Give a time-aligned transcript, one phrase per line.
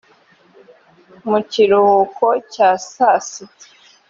[1.29, 3.67] mu kiruhuko cya saa sita